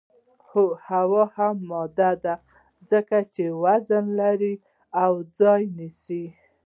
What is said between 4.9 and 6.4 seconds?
او ځای نیسي